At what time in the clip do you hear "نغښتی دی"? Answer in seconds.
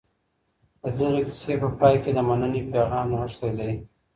3.11-3.71